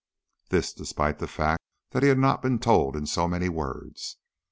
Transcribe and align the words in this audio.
This 0.49 0.73
despite 0.73 1.19
the 1.19 1.27
fact 1.27 1.61
that 1.91 2.01
he 2.01 2.09
had 2.09 2.17
not 2.17 2.41
been 2.41 2.57
told 2.57 2.95
in 2.95 3.05
so 3.05 3.27
many 3.27 3.49
words. 3.49 4.17